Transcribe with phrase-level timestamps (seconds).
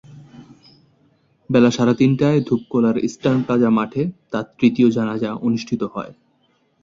[1.49, 6.11] বেলা সাড়ে তিনটায় ধূপখোলার ইস্টার্ন প্লাজা মাঠে তাঁর তৃতীয় জানাজা অনুষ্ঠিত হয়।